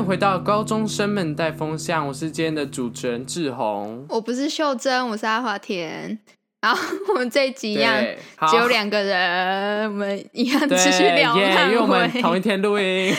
[0.00, 4.06] 迎回到高中生们带风向，我是今天的主持人志宏。
[4.08, 6.18] 我不是秀珍，我是阿华田。
[6.62, 8.02] 然后我们这一集一样
[8.48, 13.14] 只有两个人，我们一样继续聊天，yeah, 因为我们同一天录音。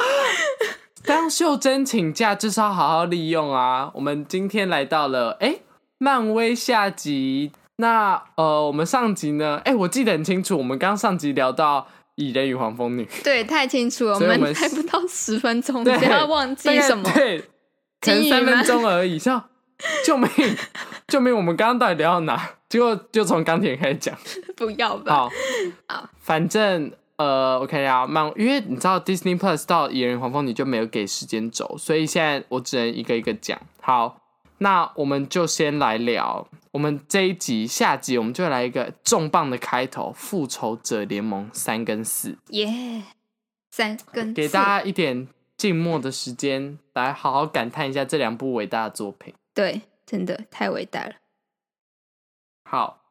[1.02, 3.90] 当秀珍请假，至少好好利用啊！
[3.94, 5.56] 我们今天来到了哎，
[5.96, 7.52] 漫威下集。
[7.76, 9.62] 那呃，我们上集呢？
[9.64, 11.88] 哎，我记得很清楚，我们刚上集聊到。
[12.16, 17.10] 蚁人与黄蜂女， 对，太清楚了，我们，还不到十分钟，不要忘记什么？
[17.14, 17.38] 对，
[18.00, 19.18] 可能三分钟而已。
[19.18, 19.42] 像
[20.04, 20.28] 救命，
[21.08, 21.34] 救命！
[21.36, 22.50] 我们刚刚到底聊到哪？
[22.68, 24.16] 结果就从钢铁开始讲，
[24.56, 25.14] 不要吧？
[25.14, 25.30] 好，
[25.88, 33.60] 好，反正呃，我看一下，漫，因为你知道 Disney Plus 到蚁人与黄蜂女就没有给时间轴，所以现在我只能一个一个讲。
[33.80, 34.18] 好。
[34.58, 43.04] 那我们就先来聊，我们这一集下集，我们就来一个重磅的开头，《复仇者联盟》三跟四，耶，
[43.70, 49.32] 三跟四，给大家一点静默的时间，来好好感叹一下这两部伟大的作品。
[49.54, 51.14] 对，真的太伟大了。
[52.68, 53.04] 好，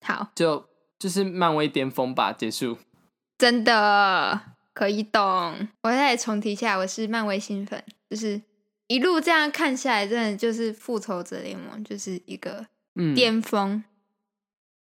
[0.00, 0.66] 好，就
[0.98, 2.78] 就是漫威巅峰吧，结束。
[3.36, 4.40] 真的
[4.72, 5.68] 可以懂。
[5.82, 8.40] 我再重提一下，我是漫威新粉，就是。
[8.88, 12.64] 一路这样看下来，真的就是复仇者联盟就是一个
[13.14, 13.72] 巅峰。
[13.72, 13.84] 嗯、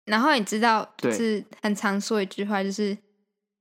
[0.07, 2.97] 然后你知道，就是很常说一句话，就是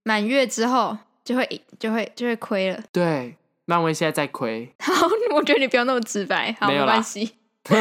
[0.03, 2.81] 满月之后就会就会就会亏了。
[2.91, 4.73] 对，漫威现在在亏。
[4.79, 4.93] 好，
[5.35, 7.33] 我觉得你不要那么直白，好，没有关系。
[7.67, 7.77] 对，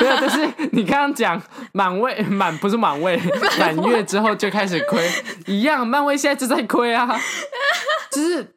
[0.00, 3.20] 但是你刚刚讲满位满不是满位，
[3.58, 5.04] 满月之后就开始亏，
[5.46, 7.18] 一样，漫威现在就在亏啊，
[8.12, 8.52] 就是。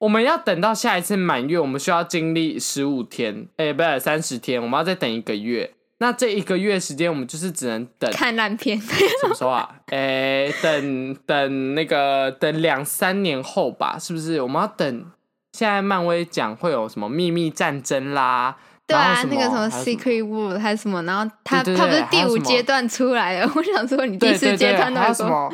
[0.00, 5.74] 我们要等到下一次满月，我们需要经历十五天，哎、欸，不是三十天，我们要再等一个月。
[6.02, 8.80] 那这一个月时间，我们就是只能等看烂片。
[9.20, 9.76] 怎么说啊？
[9.88, 14.40] 哎、欸，等等那个等两三年后吧，是不是？
[14.40, 15.12] 我们要等。
[15.52, 18.56] 现在漫威讲会有什么秘密战争啦？
[18.86, 21.02] 对啊，那个什么 Secret War 还是什么？
[21.02, 23.50] 然后他他不是第五阶段出来了？
[23.54, 25.52] 我想说，你第四阶段那什么？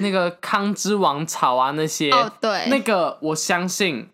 [0.00, 4.08] 那个康之王朝啊，那些哦，对，那个我相信，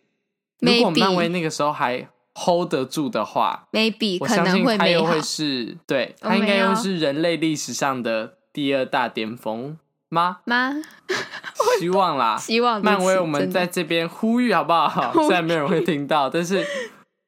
[0.60, 9.76] 如果漫威那个时候还 hold 得住的话，maybe 我相信他又会是，对，他应该又是人类历史上的第二大巅峰
[10.08, 10.38] 吗？
[10.44, 10.72] 吗？
[11.78, 15.12] 希望啦， 希望漫威，我们在这边呼吁好不好？
[15.26, 16.64] 虽然没有人会听到，但是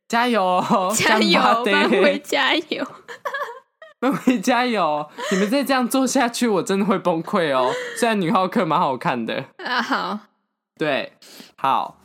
[0.09, 0.63] 加油，
[0.95, 2.87] 加油，漫威加油！
[4.01, 5.09] 漫威加油！
[5.33, 7.73] 你们再这样做下去，我真的会崩溃哦。
[7.97, 10.19] 虽然女浩克蛮好看的啊，好，
[10.79, 11.15] 对，
[11.57, 11.97] 好，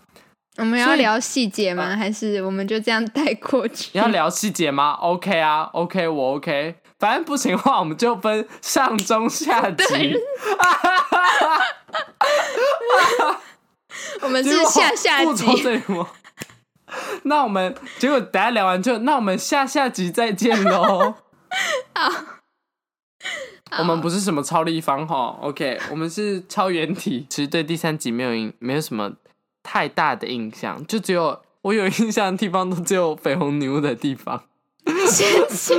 [0.60, 1.96] 我们要聊细节吗？
[1.96, 3.92] 还是我们就这样带过去？
[3.98, 6.76] 你要聊细节吗？OK 啊，OK，我 OK。
[7.00, 9.86] 反正不行的话，我们就分上中下集。
[14.22, 15.46] 我们是下下集。
[17.24, 21.16] 那我们结果等下聊完就，那我们下下集再见喽。
[21.96, 22.12] 好，
[23.80, 27.26] 我们不是什么超立方哈，OK，我们是超圆体。
[27.30, 29.14] 其实对第三集没有影，没有什么
[29.64, 34.44] 太大的印象，就只有我有印象的地方，都只有绯红女巫的地方。
[34.86, 35.76] 谢谢。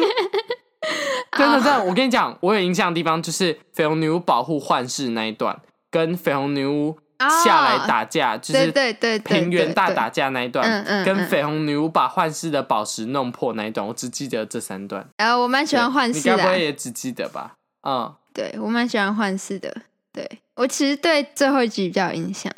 [1.36, 5.60] 真的，真的，我跟你讲，我有印象的地方就是绯红女巫保护幻视那一段，
[5.90, 6.98] 跟绯红女巫。
[7.44, 10.64] 下来打架，就是对对平原大打架那一段，
[11.04, 15.06] 跟绯红女巫把幻视的宝石弄破那一段，我只记得这三段。
[15.18, 17.52] 然后我蛮喜欢幻视的，你该不会也只记得吧？
[17.86, 19.82] 嗯，对，我蛮喜欢幻视的。
[20.14, 22.50] 对，我其实对最后一集比较有印象。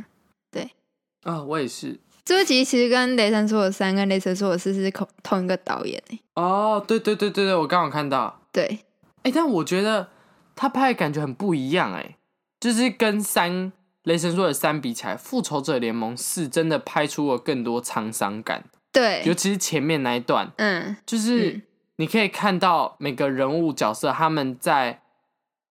[1.23, 1.99] 对，啊，我也是。
[2.25, 6.03] 最后一集其实跟雷神索尔三跟雷神索尔四是同同一个导演。
[6.35, 8.41] 哦，对对对对对，我刚好看到。
[8.53, 8.81] 对，
[9.23, 10.09] 哎，但我觉得
[10.55, 12.17] 他拍的感觉很不一样，哎，
[12.61, 13.73] 就是跟三。
[14.05, 18.65] 雷神说的三比起来，复仇者联盟四真的拍出了更多沧桑感。
[18.91, 21.61] 对，尤其是前面那一段，嗯，就是
[21.99, 25.03] 你可以看到每个人物角色他们在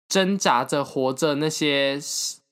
[0.08, 2.00] 挣扎着活着，那些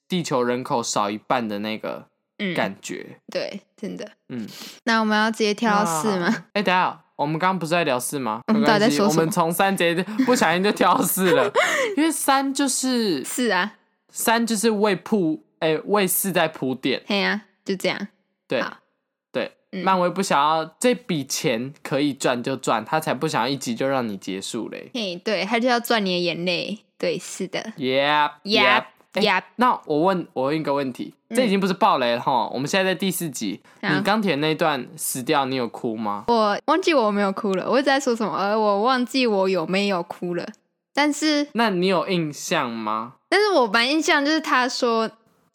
[0.10, 2.09] 地球人口少一半的那个
[2.56, 3.06] 感觉。
[3.10, 4.10] 嗯、对，真的。
[4.30, 4.48] 嗯，
[4.84, 6.28] 那我们要直接跳到四吗？
[6.54, 8.42] 哎、欸，等下，我们刚刚不是在聊四吗？
[8.48, 9.22] 我们到底在说什么？
[9.22, 11.52] 我们从三直接不小心就跳到四了，
[11.98, 13.74] 因为三就是四啊，
[14.10, 15.44] 三就是为铺。
[15.60, 18.08] 哎，为四在铺垫，对呀，就这样。
[18.48, 18.64] 对，
[19.30, 19.52] 对，
[19.84, 24.90] 漫威不想要这笔钱可以赚就赚，他才不想要一集就让你结束嘞。
[24.94, 26.80] 嘿，对，他就要赚你的眼泪。
[26.98, 27.74] 对，是的。
[29.56, 32.48] 那我问，我问一个问题，这已经不是暴雷了哈。
[32.54, 36.26] 我们现在在第四集，你钢铁那段死掉，你有哭吗？
[36.28, 38.36] 我忘记我没有哭了，我一直在说什么？
[38.36, 40.46] 而，我忘记我有没有哭了。
[40.94, 43.14] 但是，那你有印象吗？
[43.30, 45.10] 但是我蛮印象，就是他说。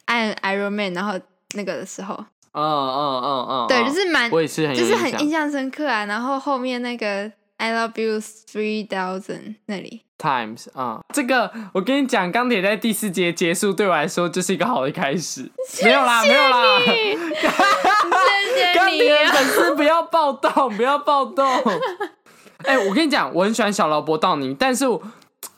[0.06, 1.18] 按 Iron Man，然后
[1.54, 2.14] 那个的时候，
[2.52, 6.04] 嗯嗯嗯嗯，对，就是蛮，我也是很，就是很印象深刻啊。
[6.04, 15.50] 然后后面那个 I love you three thousand 那里 times 啊、嗯，这个我跟你讲，钢铁在第四节结束，对我来说就是一个好的开始。
[15.68, 17.54] 谢谢没有啦，没有啦，谢谢你、啊，
[18.74, 21.46] 钢铁粉丝不要暴动，不要暴动。
[22.64, 25.02] 哎、欸，我跟你讲，我很喜欢小劳勃道尼，但是我。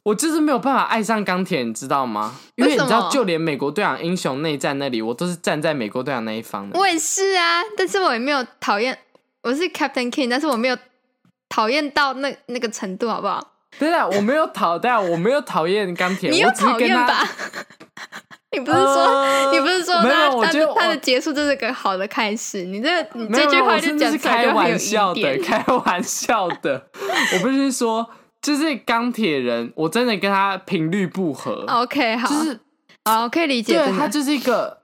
[0.02, 2.32] 我就是没有办法爱上钢铁，你知道吗？
[2.54, 6.78] 因为你知道，就连美国队长英雄内战那里，我都是站在美国队长那一方的。
[6.78, 8.96] 我也是啊，但是我也没有讨厌，
[9.42, 10.78] 我是 Captain King，但是我没有
[11.48, 13.54] 讨厌到那那个程度，好不好？
[13.78, 17.28] 对啊，我没有讨，对啊，我没有讨厌钢铁，你有讨厌吧？
[18.52, 20.36] 你不是说、呃、你不是说他没有？
[20.36, 22.64] 我觉得他的结束就是个好的开始。
[22.64, 26.86] 你这你这句话就讲是开玩笑的， 开玩笑的。
[27.34, 28.08] 我不是说。
[28.42, 31.64] 就是钢铁人，我真的跟他频率不合。
[31.66, 32.60] OK，好，就是
[33.04, 33.72] 好，可以理解。
[33.72, 34.78] 对，他就是一个，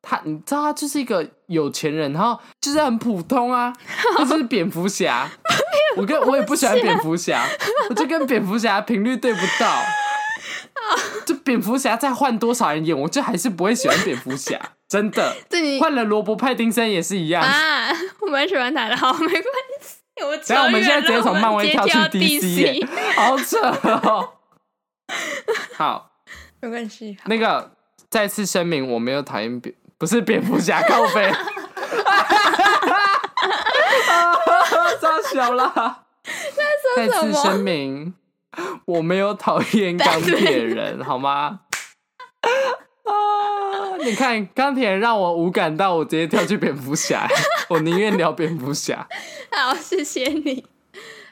[0.00, 3.72] 他你知道，他就是一个有钱人，然后就是很普通啊，
[4.16, 5.28] 他就是蝙蝠侠。
[5.98, 7.44] 我跟我也不喜欢蝙蝠侠，
[7.90, 9.82] 我就跟蝙蝠侠频率对不到。
[11.26, 14.58] 就蝙蝠侠再换多少人演，我就还是不会喜欢蝙蝠侠，
[14.88, 15.36] 真的。
[15.50, 17.88] 对换了罗伯·派丁森也是一样啊，
[18.20, 19.42] 我蛮喜欢他的，好，没关
[19.82, 19.98] 系。
[20.16, 24.30] 等下，我们现在直接从漫威跳去 DC， 好扯哦。
[25.76, 26.10] 好，
[26.60, 27.18] 没关系。
[27.26, 27.70] 那个
[28.08, 31.30] 再次声明，我没有讨厌蝙，不是蝙蝠侠靠北。
[35.00, 36.04] 太小了。
[36.96, 38.14] 再次声明，
[38.84, 41.60] 我没有讨厌钢铁人，好吗？
[43.04, 43.96] 啊！
[44.04, 47.26] 你看钢铁人让我无感到，我直接跳去蝙蝠侠，
[47.68, 49.06] 我宁愿聊蝙蝠侠。
[49.50, 50.64] 好，谢谢你。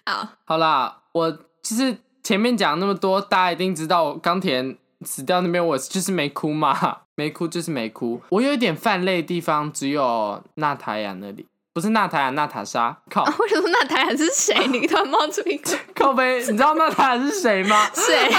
[0.04, 8.20] 好，好啦，我就是前面讲那么多，大家一定知道钢铁人死掉那边，我就是没哭嘛，没哭就是没哭。
[8.30, 12.96] 我有一点泛泪的地方，只有娜塔亚那里，不是娜塔雅，娜塔莎。
[13.10, 14.54] 靠，啊、为什么娜塔雅是谁？
[14.72, 17.86] 你突然冒出一个 靠背，你知道娜塔雅是谁吗？
[17.92, 18.34] 谁？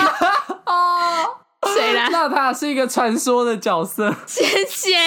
[0.65, 1.37] 哦。
[1.67, 2.07] 谁啦？
[2.07, 4.11] 娜塔是一个传说的角色。
[4.25, 4.97] 谢谢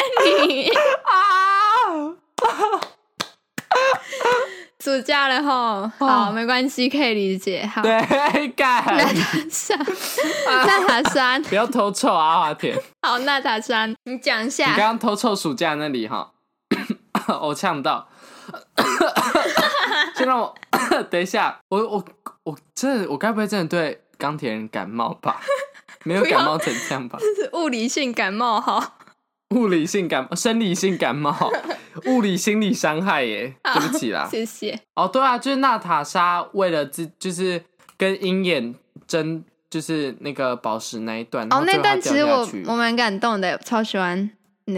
[0.47, 2.15] 你啊！
[4.79, 7.69] 暑假了齁，好，没关系，可以理解。
[7.75, 8.85] 好，对，干。
[8.97, 9.13] 娜塔
[9.51, 9.75] 莎，
[10.47, 12.81] 娜塔莎，不要偷臭啊，华田。
[13.03, 14.67] 好，娜塔莎，你讲一下。
[14.71, 16.31] 你刚刚偷臭暑假那里哈，
[17.43, 18.07] 我呛到。
[20.17, 20.55] 先让我
[21.11, 22.05] 等一下，我我
[22.45, 25.41] 我真的，我该不会真的对钢铁人感冒吧？
[26.05, 27.19] 没有感冒成这样吧？
[27.21, 28.97] 这是物理性感冒哈。
[29.55, 31.37] 物理性感冒，生理性感冒，
[32.07, 33.53] 物理心理伤害耶。
[33.65, 34.79] 对不起啦，谢谢。
[34.95, 37.63] 哦，对啊，就是娜塔莎为了自，就是
[37.99, 38.75] 跟鹰眼
[39.09, 41.47] 争，就是那个宝石那一段。
[41.53, 44.31] 哦，那段其实我我蛮感动的，超喜欢那。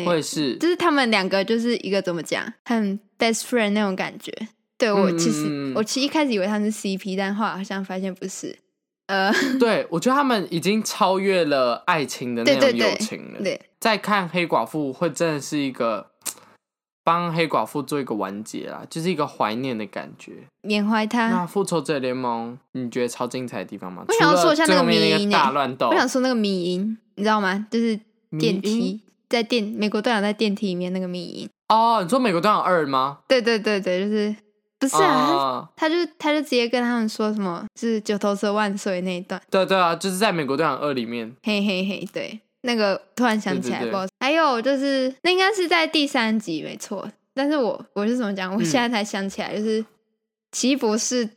[0.06, 4.32] 我也是，就是他们两个就是一个怎么讲，很 best friend 那种感觉。
[4.78, 8.58] 对我其实、嗯、我其实一开始以为他们是 CP，但后来好像发现不是。
[9.06, 13.38] 呃， 对，我觉得他们已经超越了爱情的那种友情了。
[13.38, 16.10] 对，对，对，再看黑寡妇，会真的是一个
[17.04, 21.28] 帮黑寡妇做一个完结啦，就是一个怀念的感觉，缅怀他。
[21.28, 24.04] 那复仇者联盟，你觉得超精彩的地方吗？
[24.08, 25.88] 我想要说一下那个迷因，大乱斗。
[25.88, 27.66] 我想说那个迷因，你知道吗？
[27.70, 27.98] 就是
[28.38, 29.02] 电梯
[29.32, 31.48] 在电美国队长在电梯里面那个密音。
[31.68, 33.18] 哦，你说美国队长二吗？
[33.26, 34.36] 对对对对，就是。
[34.78, 39.40] 不是啊，他就他就直接跟他们说什么，就是九头蛇万岁那一段。
[39.48, 41.32] 对对啊，就是在《美国队长二》里面。
[41.44, 44.12] 嘿嘿嘿，对，那个突然想起来，不好意思。
[44.18, 47.08] 还有就是，那应该是在第三集没错。
[47.32, 48.52] 但是我我是怎么讲？
[48.52, 49.86] 我现在才想起来，就是
[50.50, 51.30] 奇异博士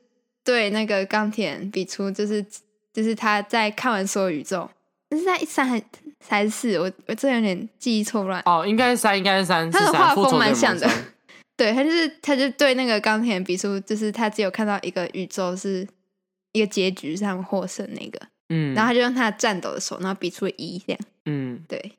[0.44, 2.44] 对那个钢铁人比出，就是
[2.92, 4.68] 就是他在看完所有宇宙，
[5.12, 5.80] 那是在三还
[6.28, 6.80] 还是四？
[6.80, 8.42] 我我这有点记忆错乱。
[8.46, 9.70] 哦，应该是三，应该是三。
[9.72, 10.90] 他的画风蛮像的。
[11.58, 15.88] 对，他就是，他就对那个钢铁人比出，就是他只有看到一个宇宙是
[16.52, 21.94] 一个结局，是他们获胜那个，嗯，然后他就用他的颤抖的手，然后比出了一这样，嗯，对，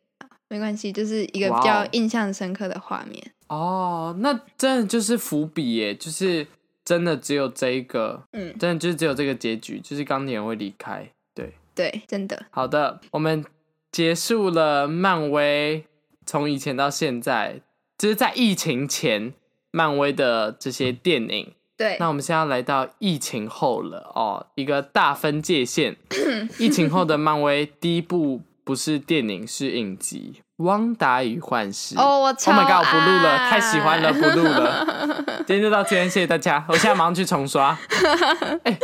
[0.49, 3.33] 没关系，就是一个比较印象深刻的画面。
[3.49, 6.47] 哦，那真的就是伏笔耶，就是
[6.85, 12.45] 真的只有这一个，嗯，真的就是只有这个结局，就是钢铁人会离开，对，对，真的。
[12.51, 13.43] 好的，我们
[13.91, 15.85] 结束了漫威
[16.25, 17.61] 从以前到现在，
[17.99, 19.35] 就是在疫情前。
[19.73, 25.97] 漫威的这些电影，对，那我们现在要来到疫情后了哦，一个大分界线。
[26.57, 31.95] 疫情后的漫威第一部不是电影，是影集《汪达与幻视》。
[32.01, 34.87] 哦，我超！Oh my god，我不录了，太喜欢了，不录了。
[35.47, 36.65] 今天就到这边，谢谢大家。
[36.69, 37.79] 我现在马上去重刷。
[38.65, 38.79] 哎、欸，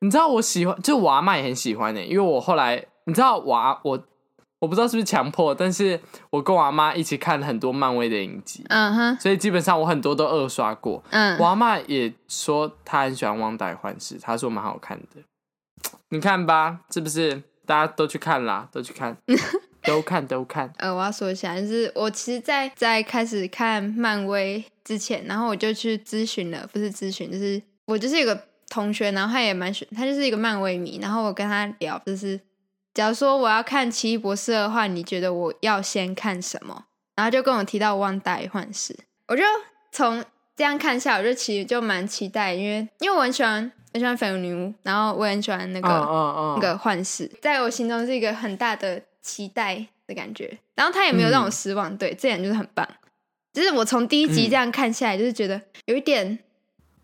[0.00, 3.92] 你知道我喜欢，就我阿妈也很喜欢的，因为我后来，你知道我我。
[3.92, 4.04] 我
[4.66, 11.00] 我不知道是不是强迫，但是我跟我阿妈一起看了很多漫威的影集，嗯哼，所以基本上我很多都二刷过。
[11.10, 15.22] 嗯，我阿妈也说她很喜欢《旺达与幻视》，她说蛮好看的。
[16.08, 17.44] 你看吧，是不是？
[17.64, 19.16] 大家都去看啦，都去看，
[19.86, 20.72] 都看都看。
[20.78, 32.40] 呃，我要说一下，就是我其实在，在在开始看漫威之前，然后我就去咨询了，不是咨询，就是我就是有个同学，然后他也蛮喜，他就是一个漫威迷，然后我跟他聊，就是
[32.96, 36.86] 假如说我要看奇异博士的话，你觉得我要先看什么？
[37.14, 38.94] 然后就跟我提到《旺达与幻视》，
[39.28, 39.42] 我就
[39.92, 40.24] 从
[40.56, 43.70] 这样看下，我就其实就蛮期待，因为因为我很喜欢。
[43.92, 46.54] 很喜欢绯红女巫，然后我也很喜欢那个、oh, oh, oh.
[46.56, 50.58] 那个幻视，在我心中是一个很大的期待的感觉。
[50.74, 52.86] 然后他也没有让我失望，嗯、对，这点就是很棒。
[53.54, 56.38] 就是我从第一集这样看下来，就是觉得有一点，嗯、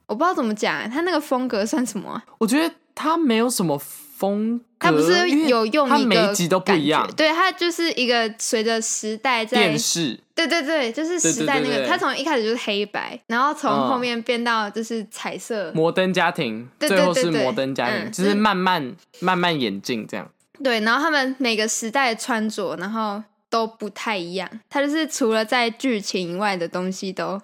[0.09, 2.23] 我不知道怎么讲，他那个风格算什么、啊？
[2.37, 3.81] 我觉得他没有什么
[4.23, 7.11] 风格，他不是有用一个，他每一集都不一样。
[7.17, 10.17] 对，它就是一个随着时代在电视。
[10.33, 15.73] 对对对，就是时代那个，它从一开始就是黑白，然后从后面变到就是彩色。
[15.75, 20.31] 摩登家庭，最后是摩登家庭，就是慢慢慢慢演进这样。
[20.63, 24.49] 对，然后他们每个时代的穿着，然后都不太一样。
[24.71, 27.41] 它就是除了在剧情以外的东西，都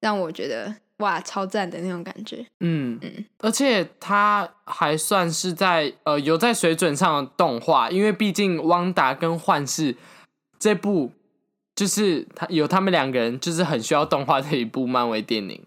[0.00, 2.46] 让我觉得哇，超赞的那种感觉。
[2.60, 9.96] 嗯嗯，而且他还算是在呃有在水准上的动画，因为毕竟汪达跟幻视
[10.58, 11.12] 这部。
[11.74, 15.58] 就是他有他们两个人，就是很需要动画的一部漫威电影。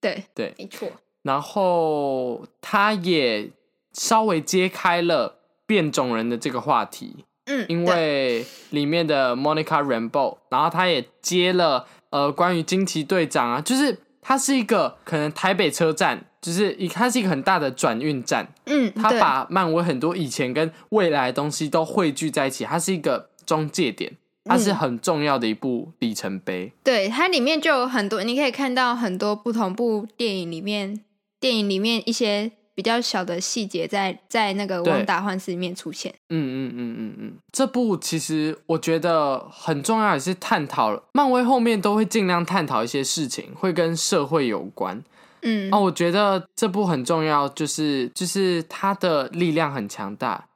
[0.00, 0.88] 对对，没错。
[1.22, 3.50] 然后他也
[3.92, 7.26] 稍微揭开了变种人的这个话题。
[7.44, 18.52] 嗯，因为里面的 Monica Rambeau，然后他也接了呃关于惊奇队长啊，就是他是一个可能台北车站，就是一它是一个很大的转运站。
[18.66, 24.12] 嗯，它把漫威很多以前跟未来的东西都汇聚在一起，它是一个中介点。
[24.46, 26.72] 它是很重要的一部里程碑。
[26.74, 30.98] 嗯，对，它里面就有很多，你可以看到很多不同部电影里面，
[31.38, 32.50] 电影里面一些
[32.80, 36.10] 比较小的细节，在在那个《旺达幻视》里面出现。
[36.30, 45.04] 嗯嗯嗯嗯嗯，这部其实我觉得很重要，也是探讨了漫威后面都会尽量探讨一些事情，会跟社会有关。
[45.42, 50.46] 嗯，哦，我觉得这部很重要，就是就是他的力量很强大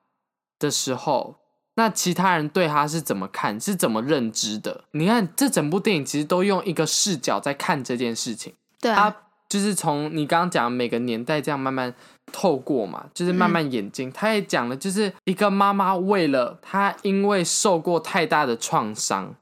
[0.58, 1.36] 的时候。
[1.76, 4.84] 那其他人对他是怎么看，是怎么认知的？
[4.92, 8.54] 你看，这整部电影其实都用一个视角在看这件事情。
[8.80, 9.16] 对啊，他
[9.48, 11.94] 就是从你刚刚讲每个年代这样慢慢
[12.32, 14.08] 透过嘛，就是慢慢演进。
[14.08, 19.34] 嗯、他也讲了，就是一个妈妈为了她因为受过太大的创伤，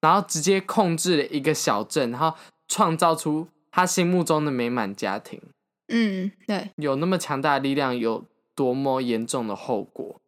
[0.00, 2.34] 然后直接控制了一个小镇，然后
[2.68, 5.40] 创造出她心目中的美满家庭。
[5.88, 8.24] 嗯，对，有那么强大的力量，有
[8.54, 10.20] 多么严重的后果。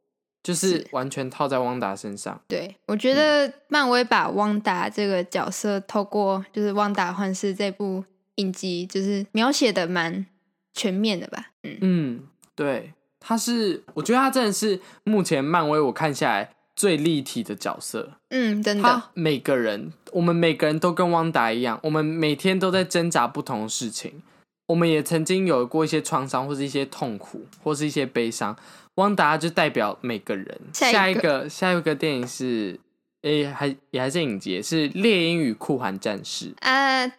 [0.43, 2.41] 就是完全套在汪达身上。
[2.47, 8.05] 对，我觉得漫威把汪达这个角色透过就是《汪达幻视》这部
[8.37, 10.27] 影集，就是描写的蛮
[10.73, 11.51] 全面的吧。
[11.63, 12.23] 嗯嗯，
[12.55, 18.13] 对，他是，我觉得他真的是目前漫威我看下来最立体的角色。
[18.31, 24.23] 嗯，真的，每个人，我们每个人都跟汪达一样，我们每天都在挣扎不同的事情，
[24.67, 28.57] 我们也曾经有过一些创伤，或是一些痛苦，或是一些悲伤。
[28.97, 30.59] 汪达就代表每个人。
[30.73, 32.81] 下一个下一个电影是，
[33.23, 37.13] 诶、欸，还也还是影集，是《猎鹰与酷寒战士》啊。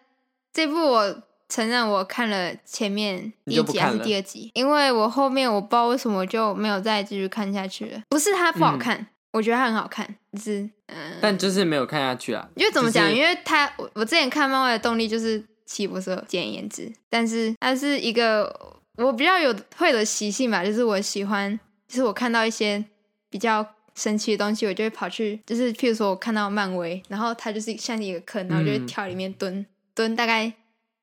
[0.58, 8.02] 这部我承认我看了前面第一集还是第二集，因为我后面我不知道为什么就没有再继续看下去了。
[8.10, 12.50] 不是它不好看，嗯、我觉得它很好看，就是嗯，但就是没有看下去啊。
[12.56, 13.08] 因为怎么讲？
[13.08, 18.52] 就是、因为它我我之前看漫威的动力就是奇异博士简言颜值，但是它是一个
[18.96, 21.60] 我比较有会的习性吧，就是我喜欢。
[21.88, 22.84] 就是我看到一些
[23.30, 29.66] 比较神奇的东西，我就会跑去，就是譬如说我看到漫威，然后它就是像一个坑，然后我就会跳里面蹲、嗯、
[29.98, 30.54] 蹲，大概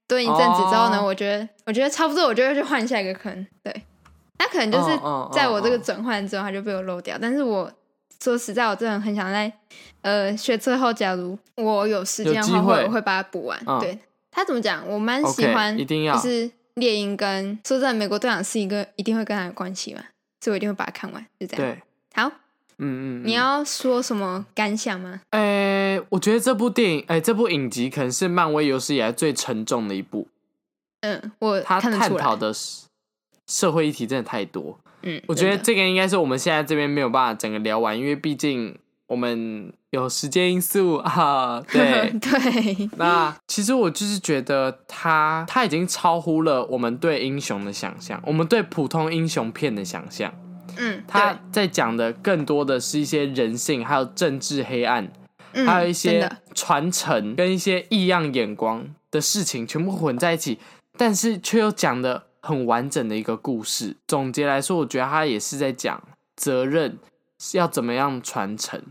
[0.07, 3.45] 蹲一阵子之后呢，哦、我觉得我觉得差不多，我就会去换下一个坑。
[3.65, 3.83] 对，
[4.39, 4.97] 那可能就是
[5.33, 7.19] 在我这个转换之后，它就被我漏掉。
[7.21, 7.69] 但是我
[8.23, 9.53] 说实在，我真的很想在
[10.03, 13.61] 呃学车后，假如我有时间的话，会我会把它补完。
[13.67, 13.99] 嗯、对，
[14.31, 14.89] 他怎么讲？
[14.89, 20.01] 我蛮喜欢，okay, 一定要就是猎鹰跟说真的，美国队长是一个一定会跟他有关系嘛。
[20.41, 21.75] 所以我一定会把它看完，就这样。
[21.75, 21.83] 对，
[22.15, 22.31] 好，
[22.79, 25.21] 嗯，嗯嗯，你要说什么感想吗？
[25.31, 30.29] 诶、欸，我觉得这部电影，哎、欸，这部影集可能是漫威有史以来最沉重的一部。
[31.01, 32.53] 嗯，我他探讨的
[33.47, 34.79] 社会议题真的太多。
[35.03, 38.75] 嗯，我觉得这个应该是我们现在这边没有办法整个聊完，因为毕竟
[39.07, 41.63] 我们有时间因素 啊。
[41.71, 42.89] 对 对。
[42.97, 50.33] 那其实我就是觉得他他已经超乎了我们对英雄的想象，我们对普通英雄片的想象。
[50.77, 55.11] 嗯，他在讲的更多的是一些人性，还有政治黑暗，
[55.53, 60.59] 嗯、还有一些传承跟一些异样眼光的事情，全部混在一起，
[60.97, 63.97] 但是却又讲的很完整的一个故事。
[64.07, 66.03] 总结来说，我觉得他也是在讲
[66.37, 66.99] 责任
[67.39, 68.83] 是要怎么样传承。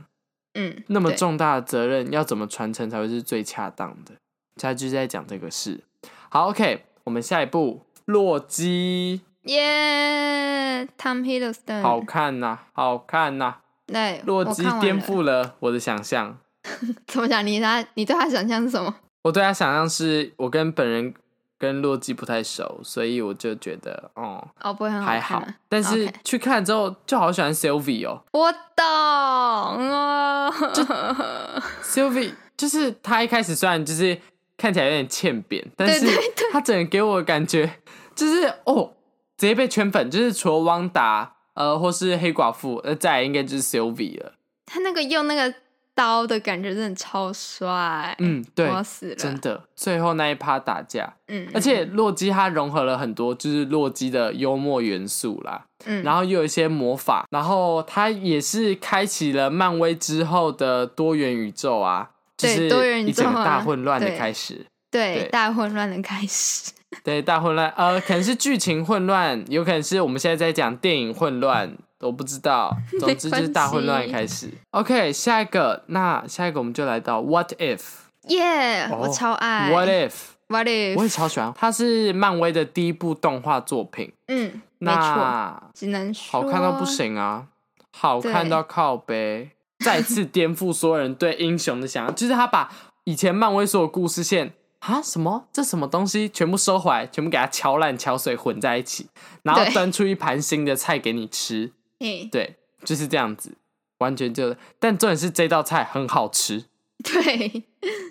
[0.55, 4.13] 嗯，那么重大的责任要怎么传承才会是最恰当的？
[4.55, 5.83] 他就是在讲这个事。
[6.29, 9.21] 好，OK，我们下一步《洛基》。
[9.43, 13.55] 耶，Tom Hiddleston，好看呐，好看呐。
[13.87, 16.37] 对，洛基颠覆了我的想象。
[17.07, 17.45] 怎么讲？
[17.45, 18.93] 你他，你对他想象是什么？
[19.23, 21.13] 我对他想象是我跟本人。
[21.59, 25.41] 跟洛基不太熟，所以我就觉得，哦，哦，不会很好还好。
[25.69, 28.21] 但是去看之后，就好喜欢 Sylvie 哦。
[28.33, 30.51] 我懂啊，
[31.81, 34.19] Sylvie 就是他一开始虽然就是
[34.57, 36.05] 看起来有点欠扁，但是
[36.51, 37.79] 他整个给我的感觉
[38.13, 38.91] 就是哦，
[39.37, 44.33] 直接被圈粉，就是除了汪达，呃，或是黑寡妇，呃，再来应该就是 Sylvie 了。
[44.65, 45.53] 他那个用那个。
[45.95, 49.63] 刀的感觉真的超帅，嗯，对，我死了，真的。
[49.75, 66.71] 最后那一趴打架，嗯，而且洛基他融合了很多，就是洛基的幽默元素啦，嗯，然后又有一些魔法，然后他也是开启了漫威之后的多元宇宙啊，对，多元宇宙，大混乱的开始，对，大混乱的开始，
[67.03, 71.75] 对，大混乱，呃，可能是剧情混乱，有可能是我们现在在讲电影混乱。
[71.99, 74.49] 我不知道， 总之就是大混乱开始。
[74.71, 77.79] OK，下一个，那下一个我们就来到 What If？
[78.27, 80.95] 耶，yeah, oh, 我超爱 What If？What If？
[80.97, 84.11] 我也超喜欢，它是漫威的第一部动画作品。
[84.27, 87.47] 嗯，那，只能说好看到不行啊，
[87.91, 92.13] 好看到靠北， 再次颠覆所有人对英雄的想象。
[92.13, 92.69] 就是他把
[93.05, 94.51] 以前漫威所有故事线
[94.83, 99.07] 啊什么这什么东西全部收回来，全部给它敲烂敲碎混在一起，
[99.43, 101.71] 然后端出一盘新的菜给你吃。
[102.29, 103.55] 对，就是这样子，
[103.99, 106.65] 完全就，但重点是这道菜很好吃。
[107.01, 107.63] 对，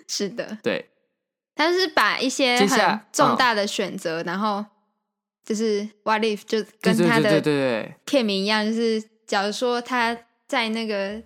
[0.07, 0.89] 是的，对，
[1.55, 4.65] 他是把一些很重大的选择，嗯、然后
[5.45, 7.39] 就是 What if 就跟他的
[8.05, 11.21] 片名一样，就是假如说他在那个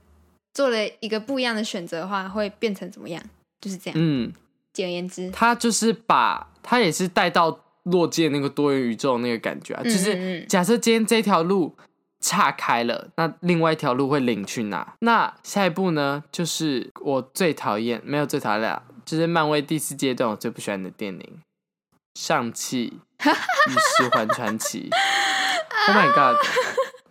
[0.54, 3.24] 做了一个不一样的选择的话，会变成怎么样？
[3.62, 3.98] 就是这样。
[3.98, 4.34] 嗯，
[4.78, 11.76] 简而言之，他就是把他也是带到洛基的那个多元宇宙那个感觉啊，嗯、就是假设今天这条路。
[12.20, 14.96] 岔开了，那另外一条路会领去哪？
[15.02, 16.24] 那下一步呢？
[16.32, 21.20] 就是我最讨厌，没有最讨厌，就是漫威第四阶段我最不喜欢的电影
[22.20, 24.90] 《上气与十环传奇》。
[25.88, 26.36] Oh my god！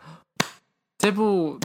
[0.99, 1.61] 这部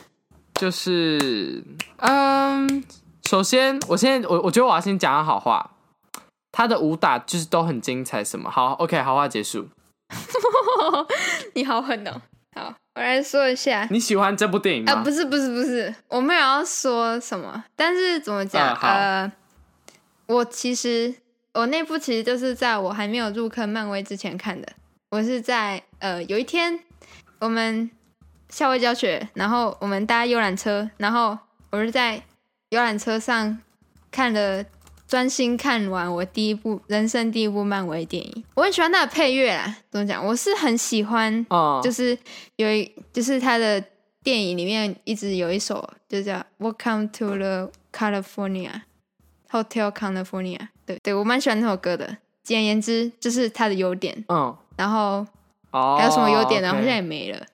[0.53, 1.63] 就是，
[1.97, 2.83] 嗯，
[3.27, 5.71] 首先，我现在，我我觉得我要先讲下好话，
[6.51, 8.23] 他的武打就是都很精彩。
[8.23, 8.49] 什么？
[8.49, 9.67] 好，OK，好话结束。
[11.55, 12.21] 你好狠哦！
[12.55, 12.73] 好。
[12.93, 14.91] 我来说一下，你喜欢这部电影吗？
[14.91, 18.75] 啊、呃，不是不是不是，我没有要说什么，但是怎么讲？
[18.75, 19.31] 呃，呃，
[20.27, 21.15] 我其实
[21.53, 24.67] 我那部其实就是在我还没有入坑漫威之前看的。
[25.11, 26.77] 我是在呃有一天
[27.39, 27.89] 我们
[28.49, 31.37] 校外教学，然后我们搭游览车，然后
[31.69, 32.21] 我是在
[32.71, 33.57] 游览车上
[34.11, 34.65] 看了。
[35.11, 39.75] 专心看完我第一部人生第一部漫威电影，我很喜欢他的配乐啦。
[39.89, 40.25] 怎么讲？
[40.25, 41.45] 我是很喜欢，
[41.83, 42.17] 就是
[42.55, 43.83] 有一就是他的
[44.23, 48.83] 电影里面一直有一首，就叫《Welcome to the California
[49.49, 50.57] Hotel California》。
[50.85, 52.15] 对对，我蛮喜欢那首歌的。
[52.41, 54.23] 简而言之，就是他的优点。
[54.29, 55.27] 嗯，然后
[55.73, 56.69] 还有什么优点呢？
[56.69, 57.45] 好像也没了。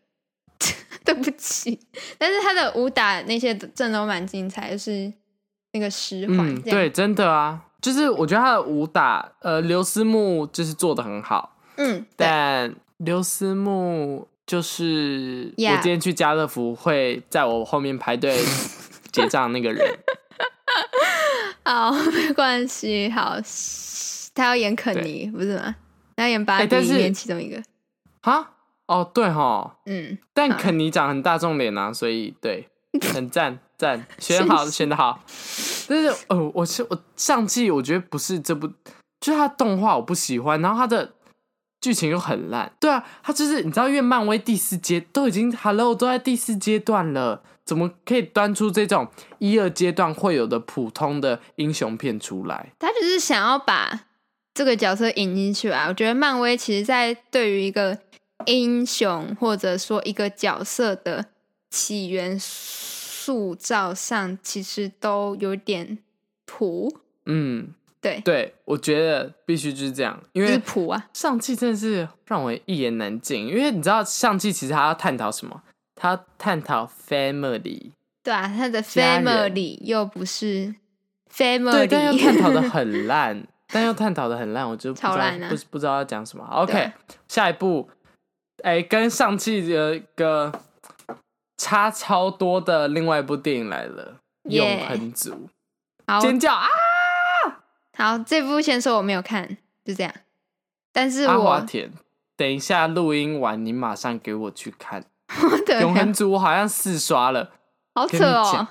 [1.03, 1.79] 对不起，
[2.19, 5.11] 但是他的武打那些真的都蛮精彩，就是。
[5.71, 18.39] 那个十环，嗯，对，真的啊，就是我觉得他的武打，呃，刘思慕就是做的很好，嗯，但刘思慕就是我今天去家乐福会在我后面排队
[19.11, 19.99] 结账那个人，
[21.63, 23.35] 好，没关系，好，
[24.33, 25.75] 他要演肯尼不是吗？
[26.15, 27.61] 他要演芭比里面其中一个，
[28.21, 28.53] 哈，
[28.87, 32.67] 哦，对哈，嗯，但肯尼长很大众脸啊，所以对，
[33.13, 33.59] 很赞。
[33.77, 35.23] 赞，选好，选的好。
[35.87, 38.67] 但是，呃，我是我上季我觉得不是这部，
[39.19, 41.13] 就是它动画我不喜欢，然后它的
[41.79, 42.71] 剧情又很烂。
[42.79, 49.07] 对啊，它就是你知道，因为漫威第四阶都已经 Hello 都在第四阶段了，怎么可以端出这种
[49.37, 52.73] 一二阶段会有的普通的英雄片出来？
[52.79, 54.07] 他只是想要把
[54.55, 55.85] 这个角色引进去啊。
[55.87, 57.95] 我觉得漫威其实在对于一个
[58.47, 61.27] 英雄或者说一个角色的
[61.69, 62.39] 起源。
[63.27, 65.97] 塑造上其实都有点
[66.45, 68.21] 普，嗯，对。
[68.23, 75.61] 对，我觉得必须就是这样，因为普啊，上汽真的是让我一言难尽，因为你知道上汽其实他要探讨什么？
[75.93, 77.91] 他探讨 family，
[78.23, 80.73] 对啊，他的 family 又不是
[81.29, 85.49] family，对，但又探讨的很烂， 但又探讨的很烂，我就不知道超烂啊。
[85.49, 86.45] 不不知道要讲什么。
[86.45, 86.93] OK，
[87.27, 87.89] 下一步，
[88.63, 90.49] 哎，跟上汽的一个
[91.57, 95.49] 差超多的另外一部电影来了，《永恒族》，
[96.21, 96.67] 尖叫啊！
[97.97, 100.13] 好，这部先说我没有看，就这样。
[100.93, 101.91] 但是我田，
[102.35, 105.03] 等一下录音完，你马上给我去看。
[105.81, 107.51] 《永恒族》我好像四刷了，
[107.95, 108.67] 好扯哦！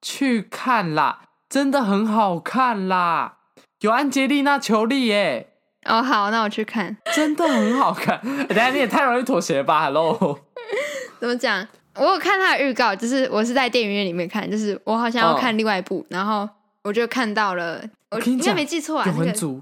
[0.00, 3.38] 去看啦，真的很好看啦，
[3.80, 5.54] 有安吉丽娜·裘莉耶。
[5.86, 8.20] 哦，好，那我去看，真的很好看。
[8.46, 10.40] 等下你也太容易妥协吧？Hello，
[11.18, 11.66] 怎么讲？
[11.98, 16.48] 我有看他的预告，就是我是在电影院里面看，就是我好像要看另外一部，哦、然后
[16.82, 17.82] 我就看到了。
[18.10, 19.56] 我应该没记错啊，《永恒族》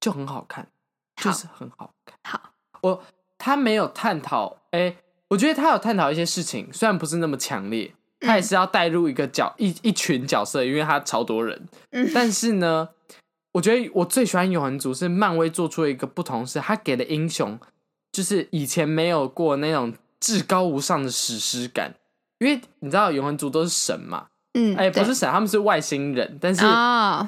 [0.00, 0.68] 就很好看。
[1.16, 2.18] 就是很好看。
[2.24, 3.02] 好，我
[3.38, 4.96] 他没有探讨，哎、欸，
[5.28, 11.68] 我觉得他有探讨一些事情，虽然不是那么强烈，他也是要带入一个角、嗯、一一群角色，因为他超多人。
[11.92, 12.88] 嗯，但是呢，
[13.52, 17.58] 我觉得我最喜欢永恒族是漫威做出了一个不同，是他给的英雄
[18.10, 19.92] 就是以前没有过那种
[20.24, 21.94] 至高无上的史诗感，
[22.38, 26.62] 因为你知道永恒族都是神嘛，嗯，哎、欸，不是神，他们是外星人，但是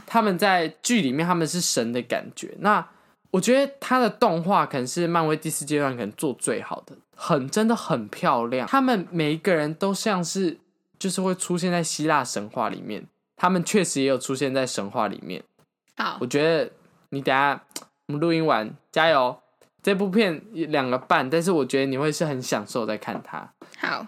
[0.07, 2.87] 他们在剧里面他们是神的感觉，那。
[3.33, 8.67] 我觉得他的动画可能是漫威第四阶段可能做最好的，很真的很漂亮。
[8.67, 10.57] 他们每一个人都像是
[10.99, 13.05] 就是会出现在希腊神话里面，
[13.37, 15.43] 他们确实也有出现在神话里面。
[15.99, 16.71] 好，我觉得
[17.11, 17.63] 你等下
[18.07, 19.37] 我们录音完加油。
[19.87, 23.49] 这部片两个半，但是我觉得你会是很享受在看它。
[23.79, 24.05] 好，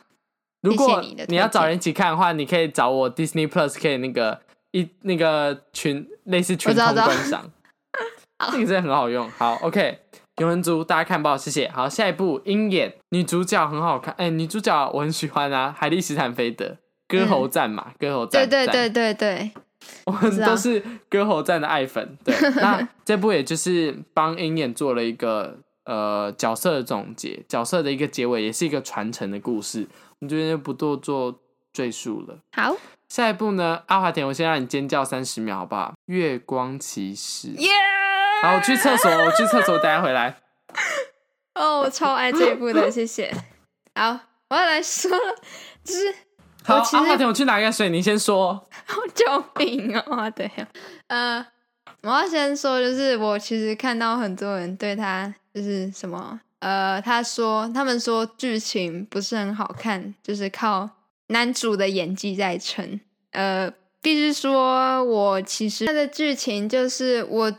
[0.60, 4.40] 如果你要找人一起看的话，你可以找我 Disney Plus，可以那个
[4.72, 7.48] 一那个群类似群通观赏。
[8.50, 9.30] 这个真的很好用。
[9.30, 10.00] 好，OK，
[10.38, 11.68] 永恒族大家看报，谢谢。
[11.68, 18.48] 好，下一部《鹰眼》，女主角很好看，哎、欸，女主角我很喜欢啊，海莉·斯坦菲德，歌喉赞嘛，嗯、歌喉赞。
[18.48, 19.52] 对对对对对，
[20.06, 22.18] 我们都是歌喉赞的爱粉。
[22.24, 25.56] 对， 那这部也就是帮鹰眼做了一个
[25.88, 29.88] 呃角色的总结，角色的一个结尾，也是一个传承的故事。
[30.18, 31.40] 我们这边就不多做
[31.72, 32.38] 赘述了。
[32.53, 32.77] 好，
[33.09, 35.94] 下一步呢，阿华田，我先让你尖叫三十秒，好不好？
[36.05, 37.48] 月光骑士。
[37.48, 38.42] 耶、yeah!！
[38.42, 40.37] 好，我去厕所，我去厕所，等下回来。
[41.57, 43.35] 哦，我超爱这一部的，谢谢。
[43.94, 44.20] 好，
[44.51, 45.35] 我要来说了，
[45.83, 46.14] 就是
[46.64, 48.68] 好，阿华田，我去拿一个水，你先说。
[49.14, 50.31] 救命哦！
[50.31, 50.68] 对呀，
[51.09, 51.46] 呃，
[52.03, 60.88] 我要先说，就是我其实看到很多人对他就是什么，呃，他说他们说剧情不是很好看，就是靠
[61.28, 63.00] 男主的演技在撑。
[63.32, 67.52] 呃，必须说，我其实他的剧情就是我。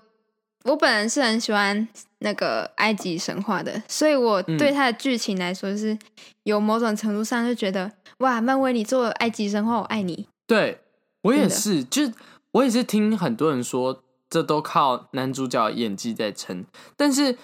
[0.65, 1.88] 我本人是很喜欢
[2.19, 5.97] 那个埃及神话的，所以我对他的剧情来说是
[6.43, 10.27] 有某种程度上就觉得，嗯、哇，漫威你做埃及神话，我爱你。
[10.45, 10.81] 对，
[11.21, 12.12] 我也是，就
[12.51, 16.65] 我也是听很多人说，这都靠男主角演技在撑。
[16.97, 17.38] 但是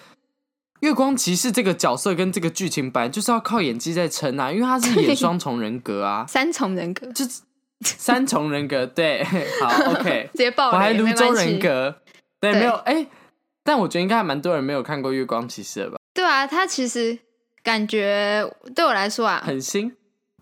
[0.80, 7.24] 月光骑士这个角色跟这个剧情本来就是要靠演技在撑啊，因为他是演双重人格啊， 三重人格，就
[7.80, 8.86] 三重人格。
[8.86, 9.24] 对，
[9.60, 11.94] 好，OK， 直接爆雷，我还泸州人格。
[12.40, 13.08] 对，没有哎、欸，
[13.64, 15.96] 但我觉得应该还蛮多人没有看过《月光骑士》的吧？
[16.12, 17.18] 对啊，他其实
[17.62, 19.90] 感觉对我来说啊，很新。《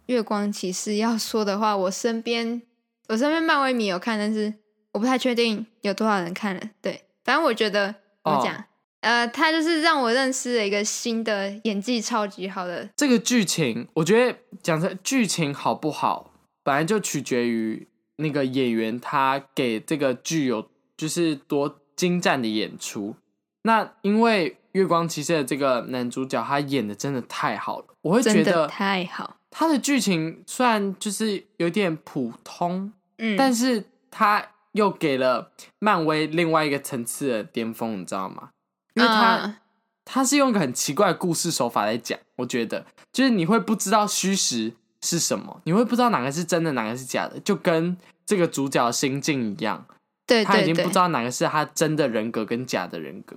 [0.06, 2.60] 月光骑士》要说的话，我身边
[3.08, 4.52] 我身边漫威迷有看，但是
[4.92, 6.60] 我不太确定有多少人看了。
[6.82, 8.64] 对，反正我觉得怎么讲、哦，
[9.04, 12.90] 呃，他就是让我认识了一个新的演技超级好的。
[12.96, 16.32] 这个剧情，我觉得讲的剧情好不好，
[16.64, 17.86] 本来就取决于
[18.16, 21.80] 那个演员他给这个剧有就是多。
[21.96, 23.14] 精湛的演出，
[23.62, 29.36] 那因为《月光骑士》的这个男主角他演的真的太好了，我会觉得太好。
[29.48, 38.50] 他的剧情虽然就是有点普通，嗯，但是他又给了漫威另外一个层次的巅峰，你知道吗？
[38.94, 39.56] 因为他、嗯、
[40.04, 49.86] 他是用一个很奇怪的故事手法来讲，我觉得就是你会不知道虚实是什么，你会不知道哪个是真的，哪个是假的，就跟这个主角心境一样。
[50.26, 53.36] 对，他已经不知道哪个是他真的人格跟假的人格，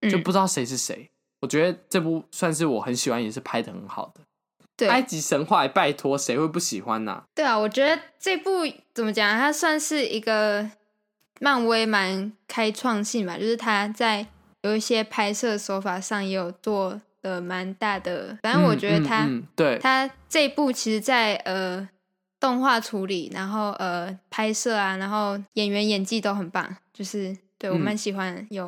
[0.00, 1.08] 嗯、就不知道谁是谁。
[1.40, 4.22] 我觉得这部算是我很喜欢，也是拍的很好的。
[4.76, 7.24] 对，埃及神话，拜托，谁会不喜欢呢、啊？
[7.32, 10.68] 对啊，我觉得这部怎么讲，它算是一个
[11.38, 14.26] 漫威蛮开创性吧，就是他在
[14.64, 18.36] 有一些拍摄手法上也有做的蛮大的。
[18.42, 21.88] 反正我觉得他，嗯嗯嗯、对他这一部其实在，在呃。
[22.40, 28.66] 动画处理，然后呃拍摄啊，然后演员演技都很棒，就是对我蛮喜欢有。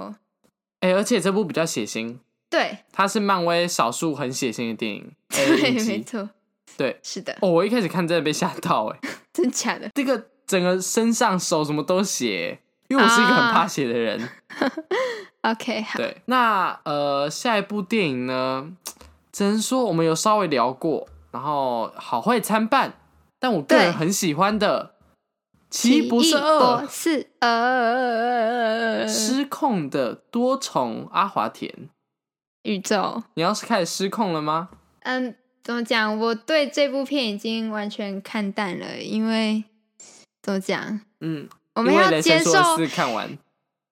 [0.80, 2.16] 哎、嗯欸，而且这部比较血腥，
[2.48, 5.12] 对，它是漫威少数很血腥的电影。
[5.28, 6.30] 对，没错。
[6.78, 7.37] 对，是的。
[7.42, 8.98] 哦，我一开始看真的被吓到，哎，
[9.35, 9.90] 真假的？
[9.94, 14.20] 这个整个身上手什么都血，因为我是一个很怕血的人。
[15.40, 15.99] 啊、 OK，好。
[15.99, 18.70] 对，那呃，下一部电影呢，
[19.33, 22.94] 只能说我们有稍微聊过，然后好坏参半，
[23.38, 24.94] 但我个人很喜欢的。
[25.68, 31.90] 奇不是二，是呃，失控的多重阿华田
[32.62, 33.25] 宇宙。
[33.35, 34.68] 你要是开始失控了吗？
[35.01, 36.16] 嗯，怎么讲？
[36.16, 39.64] 我对这部片已经完全看淡了，因为
[40.40, 41.01] 怎么讲？
[41.20, 42.52] 嗯，我们要接受
[42.92, 43.38] 看完。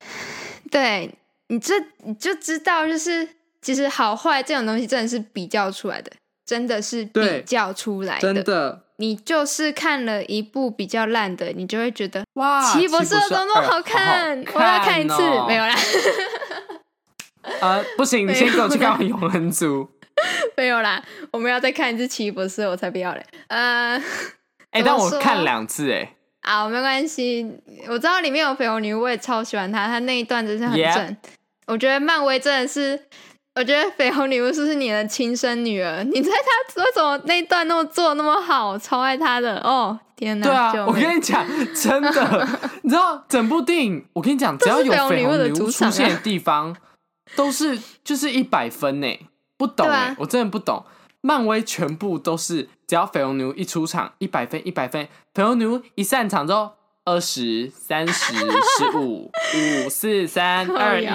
[0.70, 1.14] 对，
[1.49, 3.29] 你这你就知道，就是
[3.62, 6.11] 其实好坏这种东西真的是比较出来的，
[6.44, 8.81] 真的是比较出来的，真的。
[8.97, 14.44] 你就是看了一部比较烂的，你就会觉得哇，奇异博士怎么那么好看？
[14.47, 15.16] 好好看哦、我要看一次，
[15.49, 15.75] 没有啦。
[17.61, 19.85] 呃，不行，你先给我去看《永恒族》。
[20.57, 23.27] 没有啦，我们要再看一次奇异博士，我才不要嘞。
[23.49, 23.99] 呃，
[24.70, 26.13] 哎、欸，但我看两次哎。
[26.45, 27.47] 啊，没关系，
[27.89, 30.85] 我知道里面有绯红女巫，我也超喜欢她，她那一段真是很正。
[30.85, 31.17] Yeah.
[31.67, 33.01] 我觉得漫威真的是。
[33.57, 36.03] 我觉得绯红女巫是不是你的亲生女儿？
[36.03, 39.97] 你猜她为什么那一段那么做那么好，超爱她的哦！
[40.17, 40.73] 天哪！
[40.73, 42.49] 对啊，我跟你讲，真的，
[42.83, 46.75] 你知道整部电影，我跟你讲，只要有绯红女巫出现的地方，
[47.37, 49.07] 都是就是一百分呢。
[49.57, 50.85] 不懂哎、啊，我真的不懂。
[51.21, 55.09] 漫威全部都是只要绯红女巫一出场，一百分一百分。
[55.35, 56.73] 绯红女巫一散场之后，
[57.05, 61.07] 二十三十十五五四三二一。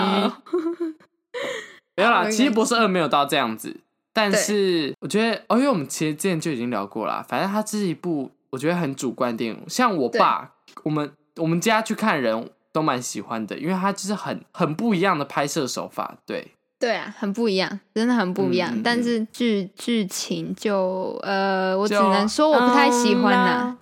[1.96, 3.82] 没有啦，其实博士二没有到这样子，
[4.14, 9.64] 但是我觉得，哦，因为我们其实之前就已经聊过了，反正它这是一部我觉得很主观电影。
[9.68, 10.54] 像我爸，
[10.84, 16.18] 我们我们家去看人都蛮喜欢的，因为它就是很很不一样的拍摄手法。
[16.26, 18.72] 对，对啊，很不一样，真的很不一样。
[18.74, 23.78] 嗯、但是剧剧情就呃，我只能说我不太喜欢啦、嗯。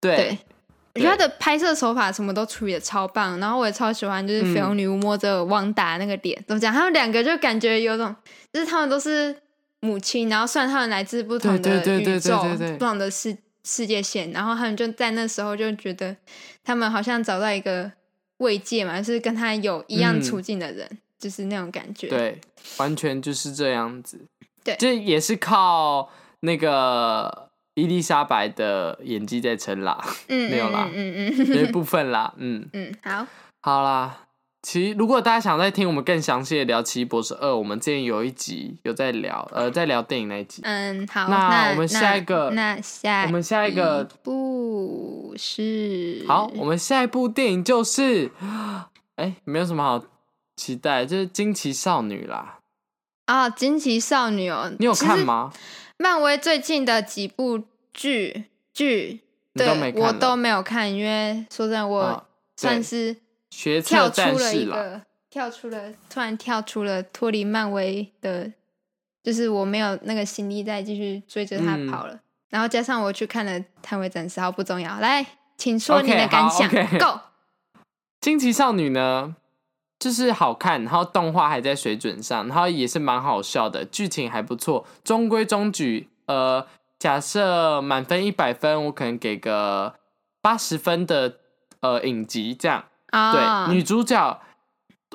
[0.00, 0.16] 对。
[0.16, 0.38] 对
[0.94, 6.72] 我觉得他的拍摄手法什么都处理的超棒，然后我也超喜欢，就是绯红女巫摸着汪达那个脸，怎么讲？
[6.72, 8.16] 他们两个就感觉有种，
[8.50, 9.36] 就是他们都是
[9.80, 12.42] 母亲，然后虽然他们来自不同的宇宙、
[12.78, 16.16] 不同的世世界线，然后他们就在那时候就觉得
[16.64, 17.92] 他们好像找到一个
[18.38, 22.08] 慰藉嘛，就是跟他有一样处境的人，嗯、就是那种感觉。
[22.08, 22.40] 对，
[22.78, 24.20] 完全就是这样子。
[24.64, 27.44] 对，这也是靠那个。
[27.78, 33.26] 伊丽莎白的演技在撑啦，嗯， 没有啦，嗯嗯，嗯，有一部分啦，嗯嗯，好，
[33.60, 34.22] 好啦。
[34.62, 40.62] 其实如果大家想再听我们更详细的聊《奇异博士二》，我们之前有一集有在聊，呃，在聊电影那一集。
[40.64, 41.28] 嗯，好。
[41.28, 48.30] 那我们下一个，那，那下我们下一个不是好，我们下一部电影就是，
[49.16, 50.02] 哎，没有什么好
[50.56, 52.60] 期待，就是《惊奇少女》啦。
[53.26, 55.52] 啊，《惊奇少女》哦，你有看吗？
[55.98, 59.20] 漫威最近的几部剧剧，
[59.54, 63.16] 对，我都没有看，因为说真的，我算是
[63.82, 68.52] 跳出了一个，跳出了，突然跳出了脱离漫威的，
[69.22, 72.14] 就是我没有那个心力再继续追着他跑了。
[72.14, 74.98] 嗯、然后加上我去看了《探卫战士》，好不重要。
[75.00, 76.70] 来，请说你的感想。
[76.70, 77.20] Okay, Go。
[78.20, 79.36] 惊奇少女呢，
[79.98, 86.08] 就是好看，然后动画还在水准上，然后也是蛮好笑的，剧情还不错，中规中矩。
[86.26, 86.66] 呃，
[86.98, 89.94] 假设满分一百分，我可能给个
[90.42, 91.36] 八十分的
[91.80, 92.84] 呃影集这样。
[93.10, 94.40] 啊，对，女主角，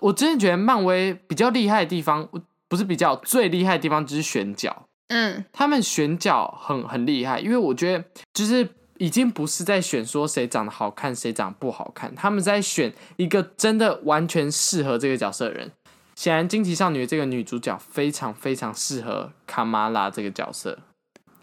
[0.02, 2.28] 我真的觉得漫威比较厉害的地方，
[2.68, 4.88] 不是比较最厉害的地方，就是选角。
[5.10, 8.68] 嗯，他们选角很很厉害，因为我觉得就是。
[9.02, 15.72] 已经不是在选说谁长得好看，谁长得不好看，他们在选一个真的完全适合这个角色的人。
[16.16, 20.78] 显然，惊奇少女这个女主角非常非常适合卡玛拉这个角色，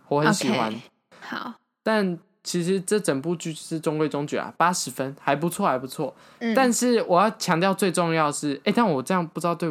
[0.07, 0.73] 我很喜欢。
[0.73, 0.79] Okay,
[1.21, 6.15] 好，但其实这整部剧是中规中矩啊，八十分还不错，还不错。
[6.39, 9.69] 嗯，但是我要强调最重要是，哎，但我这样不知道对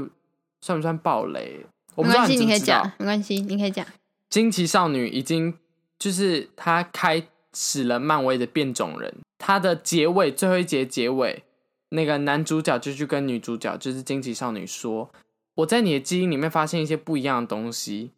[0.59, 1.65] 算不算暴雷？
[1.95, 3.85] 我不知道你，知道没关系，你可以讲，没关系，你可以讲。
[4.29, 5.57] 惊奇少女已经
[5.97, 7.25] 就是她开。
[7.53, 11.43] 使了漫威的变种人，他的结尾最后一节结尾，
[11.89, 15.09] 那个男主角就去跟女主角，就是惊奇少女说
[15.55, 18.11] ：“我在你的基因里面发现一些不一样的东西，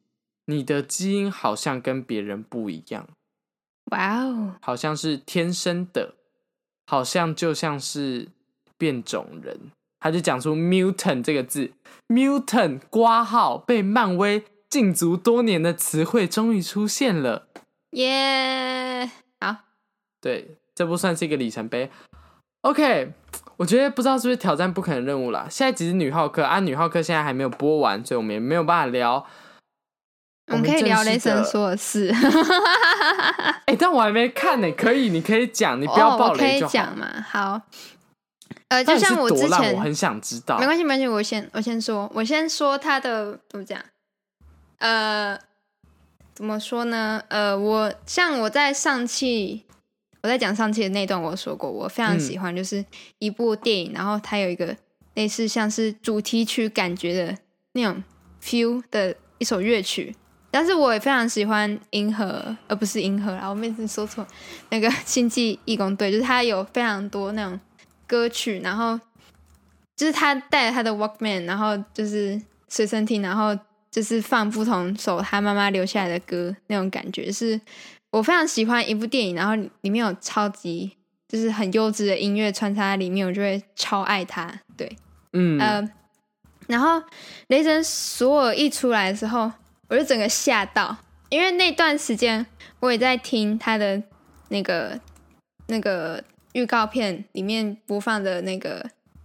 [0.45, 3.07] 你的基因好像跟别人不一样。”
[3.91, 6.15] 哇哦，好像是天生的，
[6.85, 8.27] 好像就像是
[8.77, 9.71] 变种人。
[10.01, 11.71] 他就讲出 mutant 这个字
[12.07, 17.49] ，mutant 括号被漫威禁足多年的词汇终于出现了，
[17.91, 18.88] 耶、
[19.39, 19.57] yeah!！
[20.21, 21.89] 对，这部算是一个里程碑。
[22.61, 23.13] OK，
[23.57, 25.47] 我觉得不知道是不是挑战不可能任务啦。
[25.49, 29.25] 下一集是女浩克啊，女浩克现在还没有播完，所以我们也没有办法聊。
[30.51, 32.09] 我们可以聊雷神说的事。
[33.67, 36.71] 哎、欸，但我还没看呢，可以，你可以讲，你不要爆雷就好。
[36.71, 37.61] 可以讲嘛，好。
[38.69, 40.57] 呃，就像我之前，我很想知道。
[40.59, 43.79] 没关系，没关系，我先我先说，我先说他的怎么讲？
[44.79, 45.39] 呃，
[46.39, 47.21] 怎么说呢？
[47.27, 49.65] 呃，我像我在上期
[50.23, 52.85] 我在讲上期的那段，我说过，我非常喜欢，就是
[53.17, 54.73] 一部电影，嗯、然后它有一个
[55.15, 57.37] 类似像是主题曲感觉的
[57.73, 58.01] 那种
[58.41, 60.15] feel 的一首乐曲。
[60.49, 64.25] 但是我也非常喜欢银河，而不是银河啦，我每次说错，
[64.69, 67.59] 那个星际义工队，就是它有非常多那种。
[68.07, 68.99] 歌曲，然后
[69.95, 73.55] 就是他带着他的 Walkman，然后就是随身听，然后
[73.91, 77.59] 就是放不同首他妈妈留下来的歌，那种感觉是
[78.11, 80.91] 我非常喜欢一部电影，然后里面有超级
[81.27, 84.61] 就是很优质的音乐穿插在里面，我就会超爱它。
[84.77, 84.97] 对，
[85.33, 85.89] 嗯呃，
[86.67, 87.01] 然后
[87.47, 89.51] 雷神索尔一出来的时候，
[89.87, 90.97] 我就整个吓到，
[91.29, 92.45] 因为那段时间
[92.79, 94.01] 我也在听他的
[94.49, 94.99] 那个
[95.67, 96.23] 那个。
[96.53, 98.83] 预告片里面播放的那个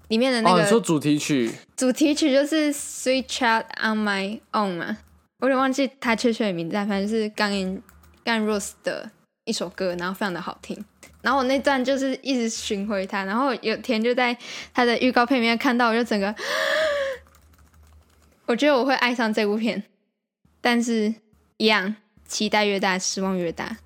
[0.09, 4.99] 里面的那个，哦，说主题曲，主题曲就是《Sweet Child on My Own》嘛，
[5.40, 7.81] 我有点忘记他确切的名字，反正就是 Guns
[8.25, 9.11] N' Roses 的
[9.45, 10.85] 一首歌，然后非常的好听。
[11.23, 14.37] 然后我那段就是一直巡回它，然后有天就在
[14.75, 16.35] 他的预告片里面看到，我就整个，
[18.45, 19.83] 我觉得我会爱上这部片，
[20.61, 21.14] 但是
[21.57, 21.97] 一样，
[22.29, 23.79] 期待越大，失望越大。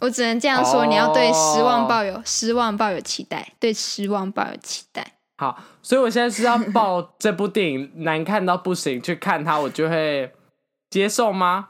[0.00, 2.26] 我只能这样说，你要对失望抱有、oh.
[2.26, 5.12] 失望抱有期待，对失望抱有期待。
[5.36, 10.32] 好，所以我现在是要抱这部电影难看到不行去看它，我就会
[10.90, 11.68] 接受吗？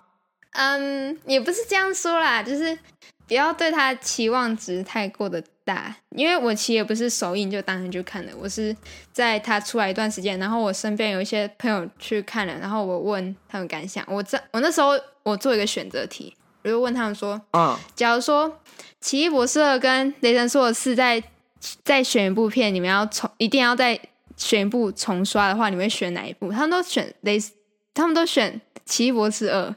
[0.53, 2.79] 嗯，um, 也不是这样说啦，就是
[3.27, 8.75] 不要对它期望值太过的大，因为我其实也不是首映就当天就看了，我是
[9.13, 14.93] 在它出来一段时间，然后我身边有一些朋友去看了，然后我问他们感想，我在我那时候
[15.25, 16.35] 我做一个选择题。
[16.63, 18.51] 我就问他们说：“嗯，假如说
[19.01, 21.23] 《奇异博士二》跟《雷神索尔四》再
[21.85, 24.01] 再选一部片，你们要重一定要再
[24.37, 27.39] 选一部重刷的话，你们会选哪一部？”他们都选雷，
[27.95, 29.69] 他们都选《奇异博士二》。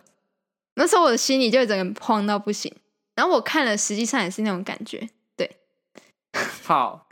[0.76, 2.74] 那时候我的心里就整个慌到不行。
[3.16, 5.10] 然后我看了，实际上也是那种感觉。
[5.36, 5.58] 对，
[6.64, 7.08] 好，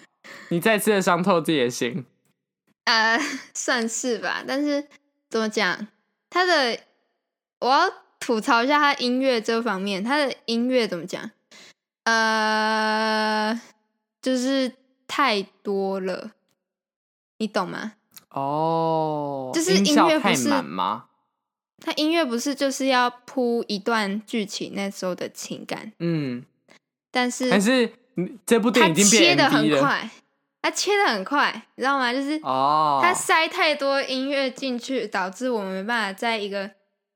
[0.50, 2.06] 你再次的伤透自己的心。
[2.86, 3.20] 呃，
[3.54, 4.44] 算是吧。
[4.48, 4.88] 但是
[5.30, 5.88] 怎么讲？
[6.30, 6.80] 他的
[7.60, 7.92] 我要。
[8.20, 11.30] 吐槽一下他音乐这方面，他的音乐怎么讲？
[12.04, 13.54] 呃，
[14.28, 14.70] 就是
[15.08, 16.32] 太多了，
[17.38, 17.94] 你懂吗？
[18.32, 21.06] 哦，就是音乐太满吗？
[21.80, 25.94] 他音乐不是就是要铺一段剧情那时候的情感？
[26.00, 26.44] 嗯，
[27.10, 27.90] 但是但是
[28.46, 30.10] 这部电影已经切的很快，
[30.62, 32.12] 它切的很快，你知道吗？
[32.12, 36.70] 就是哦，它塞太多音乐进去，导致我们没办法在一个。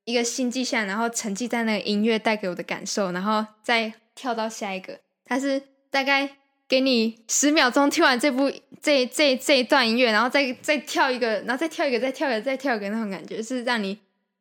[0.03, 4.99] 一个心悸下，然后沉浸在那个音乐带给我的感受，然后再跳到下一个。
[5.23, 6.37] 它是大概
[6.71, 8.49] 给你十秒钟听完这部
[8.81, 13.93] 这这这一段音乐，然后再再跳一个，然后再跳一个，再跳一个，再跳一个那种感觉，是让你，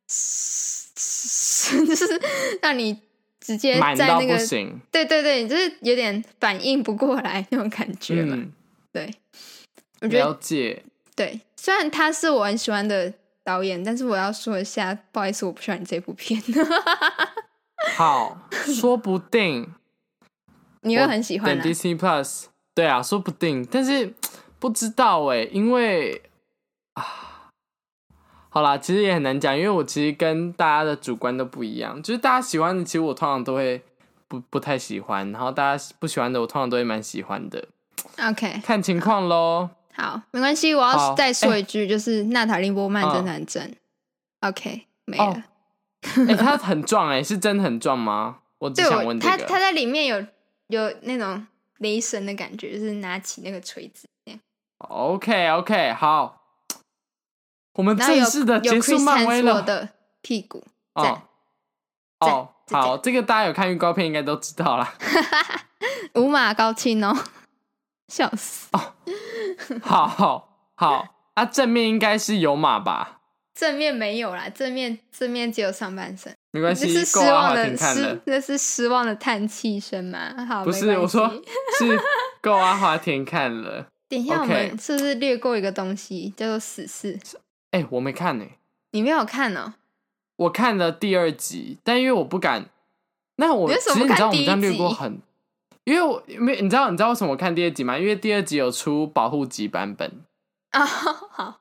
[0.07, 0.15] 就
[1.97, 2.23] 是
[2.63, 2.97] 让你
[3.41, 4.39] 直接在那个
[4.93, 8.37] 对对对，就是有点反应不过来那种感觉嘛。
[8.37, 8.53] 嗯、
[8.93, 9.13] 对，
[10.01, 10.85] 我觉得了解。
[11.17, 13.13] 对，虽然他是我很喜欢的。
[13.43, 16.41] 导演，但是我要说一下，不好意思，我不喜欢你这部片。
[17.97, 19.75] 好，说不定
[20.83, 21.63] 你会很喜欢、啊。
[21.63, 24.15] Disney Plus，对啊，说不定，但是
[24.59, 26.23] 不知道哎，因为
[26.95, 27.51] 啊，
[28.49, 33.83] 好啦，其实也很难讲，因为我其实跟大家的主观都不一样，就是大家喜欢的，其实我通常都会
[34.29, 37.69] 不不太喜欢，然后大家不喜欢的，我通常都会蛮喜欢的。
[38.23, 39.71] OK，看情况喽。
[39.93, 40.75] 好，没关系。
[40.75, 43.63] 我要再说一句，就是娜塔莉波曼真的很正。
[43.63, 45.45] 欸、OK，没了。
[46.03, 48.39] 哎、欸，他很壮哎，是真的很壮吗？
[48.59, 49.37] 我只想问这个。
[49.37, 50.25] 他他在里面有
[50.71, 51.47] 有那种
[51.79, 54.09] 雷神的感觉，就是拿起那个锤子。
[54.79, 56.41] OK OK，好，
[57.75, 59.61] 我们正式的结束漫威了。
[59.61, 59.91] 的
[60.23, 60.65] 屁股。
[60.95, 61.23] 哦
[62.21, 64.95] 哦，好，这个大家有看预告片应该都知道了。
[66.17, 67.15] 五马高清哦，
[68.09, 68.95] 笑死哦。
[69.83, 73.21] 好好好，啊，正面应该是有马吧？
[73.55, 76.35] 正面没有啦，正面正面只有上半身。
[76.53, 80.35] 没关系，是失望的失，那是失望的叹气声吗？
[80.47, 81.29] 好，不是，我说
[81.79, 82.01] 是
[82.41, 83.87] 够阿华田看了。
[84.09, 87.19] 等一下，我们是不是略过一个东西，叫做死侍？
[87.71, 88.45] 哎，我没看呢。
[88.93, 89.75] 你没有看哦？
[90.37, 92.67] 我看了第二集，但因为我不敢。
[93.37, 95.21] 那我其实你知道，我们这样略过很。
[95.85, 97.97] 因为我没你知道你知道为什么我看第二集吗？
[97.97, 100.11] 因为第二集有出保护级版本
[100.73, 100.85] 啊。
[101.31, 101.61] 好，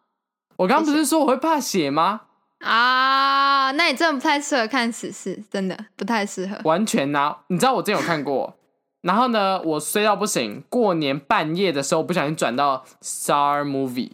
[0.57, 2.21] 我刚刚不是说我会怕血吗？
[2.59, 6.59] 啊，那你真的不太适合看死侍，真的不太适合。
[6.65, 8.53] 完全呐，你知道我之前有看过，
[9.01, 14.11] 然后呢，我衰到不行，过年半夜的时候不小心转到 Star Movie，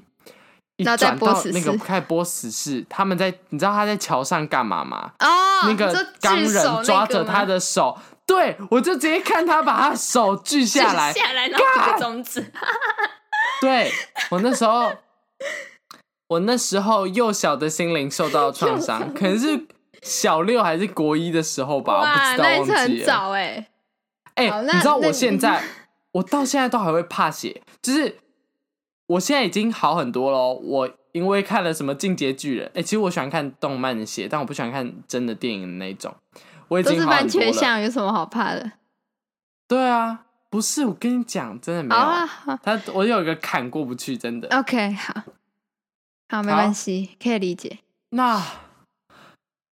[0.77, 5.11] 一转到那个开始播死侍，他们在，你知道他在桥上干嘛吗？
[5.19, 12.51] 哦，那个钢人抓着他的手，对，我就直接看他把他手锯下来，下来然后举个中指，
[13.59, 13.91] 对
[14.29, 14.93] 我那时候。
[16.27, 19.67] 我那时候幼小的心灵受到创伤，可能是
[20.01, 23.67] 小六还是国一的时候吧，我不知道，那是很早哎。
[24.35, 25.63] 哎、欸，你知道我现在，
[26.13, 28.17] 我到现在都还会怕血，就是
[29.07, 30.53] 我现在已经好很多了。
[30.53, 36.13] 我因为看了什么《进阶巨人》，哎，其实我喜欢看动漫的血，但我不喜欢看真的电影的那种。
[36.67, 37.21] 我已经好了。
[37.21, 38.71] 都是番茄酱，有什么好怕的？
[39.67, 42.01] 对啊，不是我跟你讲，真的没有。
[42.01, 42.27] 啊、
[42.63, 44.49] 他我有一个坎过不去，真的。
[44.57, 45.13] OK，好。
[46.35, 47.79] 好，没关系，可以理解。
[48.09, 48.43] 那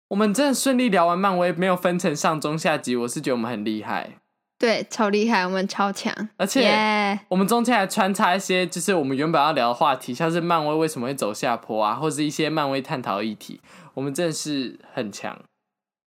[0.07, 4.11] 我们真的顺利聊完漫威，没有分成上中下集，我是觉得我们很厉害。
[4.57, 6.29] 对，超厉害，我们超强。
[6.37, 13.59] 而且我们中间还穿插一些，就是我们原本要聊的话题，像是漫威为什么会走下坡啊，或是一些漫威探讨议题，
[13.95, 15.37] 我们真的是很强。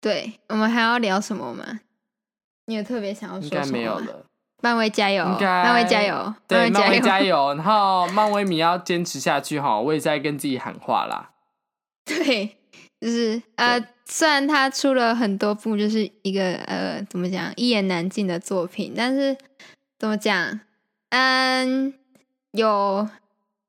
[0.01, 1.81] 对，我们还要聊什么吗？
[2.65, 3.67] 你有特别想要说什么吗？
[3.67, 4.25] 应该没有了。
[4.61, 5.25] 漫威加油！
[5.25, 6.35] 漫威加油！
[6.49, 7.55] 对，漫威加油！
[7.55, 11.31] 然后漫威迷要坚持下去哈，我也在跟自己喊话啦。
[12.05, 12.57] 对，
[13.01, 19.37] 就是呃，虽然他出了很多部，就是一个呃，怎么讲，一言难尽的作品，但是
[19.97, 20.59] 怎么讲，
[21.11, 21.95] 嗯，
[22.51, 23.09] 有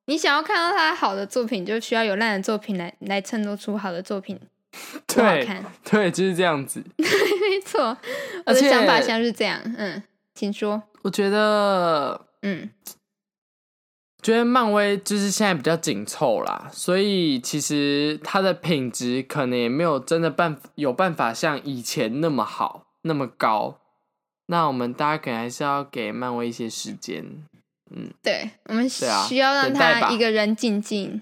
[0.06, 4.40] 你想要看到他好的作品，就需要有烂的作品来来衬托出好的作品。
[5.06, 5.48] 对，
[5.84, 6.84] 对，就是这样子。
[6.98, 7.96] 对， 没错，
[8.48, 10.02] 我的想法像是这样，嗯。
[10.40, 10.82] 请说。
[11.02, 12.70] 我觉得，嗯，
[14.22, 23.80] 觉得漫威就是现在比较紧凑啦，所以其实它的品质可能也没有真的办有办法像以前那么好那么高。
[24.46, 27.46] 那我们大家可能还是要给漫威一些时间。
[27.92, 31.22] 嗯，对，我们需要让他一个人静静。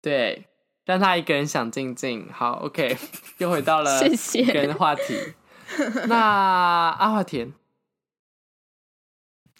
[0.00, 0.46] 对，
[0.84, 2.28] 让他一个人想静静。
[2.32, 2.96] 好，OK，
[3.38, 5.02] 又回到了个人话题。
[6.06, 6.16] 那
[6.98, 7.52] 阿华田。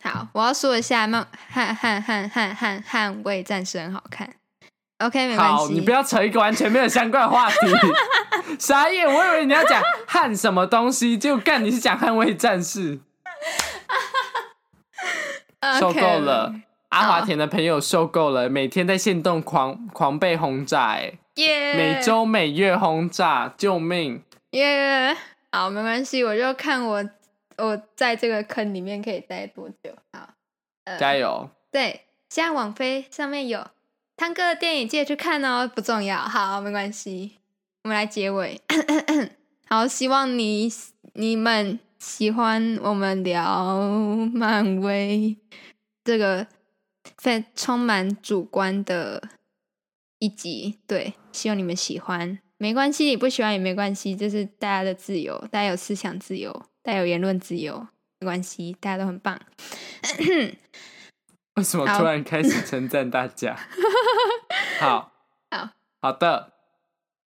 [0.05, 4.29] 好，我要说一下，漫捍捍捍捍捍捍卫战士很好看。
[4.99, 5.55] OK，没关系。
[5.55, 7.57] 好，你不要扯一个完全没有相关的话题。
[8.61, 13.01] 傻眼，我以为你要讲汉什么东西，结果干你是讲捍卫战士。
[15.81, 16.55] 受够了.
[16.91, 21.77] 阿华田的朋友受够了，每天在线动狂狂被轰炸，哎，yeah.
[21.77, 24.23] 每周每月轰炸，救命！
[24.51, 25.17] 耶、
[25.51, 27.03] 好，没关系，我就看我。
[27.59, 29.97] 我在这个坑里面可以待多久？
[30.13, 30.35] 好，
[30.85, 31.51] 呃、加油！
[31.71, 33.67] 对，现在网飞上面有
[34.17, 35.67] 汤哥的电影，记得去看哦。
[35.67, 37.39] 不重要，好，没关系。
[37.83, 38.61] 我们来结尾。
[39.69, 40.71] 好，希望你
[41.15, 43.77] 你们喜欢我们聊
[44.33, 45.37] 漫威
[46.05, 46.47] 这个
[47.19, 49.29] 非充满主观的
[50.19, 50.79] 一集。
[50.87, 52.39] 对，希望你们喜欢。
[52.57, 56.65] 没关系，你不喜欢也没关系，这是大家的自由，大家有思想自由。
[56.85, 57.89] 带有言论自由，
[58.21, 59.37] 没关系，大家都很棒。
[61.57, 63.57] 为什么突然开始称赞大家？
[64.79, 65.11] 好
[65.51, 65.71] 好
[66.01, 66.53] 好的，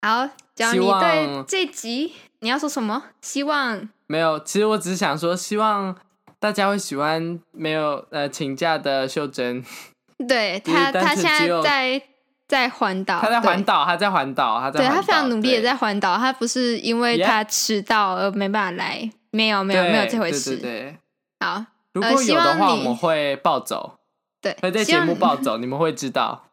[0.02, 0.30] 好。
[0.56, 3.04] 讲你对这集你要说什么？
[3.22, 5.94] 希望没有，其实我只是想说，希望
[6.40, 9.62] 大家会喜欢没有呃请假的秀珍。
[10.26, 12.02] 对他，他现在在
[12.48, 19.12] 在环岛，他在环岛，他在环岛，他在对他非常努力的在环岛，他不是因为他迟到而没办法来。
[19.36, 20.58] 没有没有没有这回事。
[20.58, 20.98] 对对对，
[21.40, 24.00] 好，如果有的话，我们会暴走。
[24.42, 26.44] 对，会在节目暴走， 你们会知道。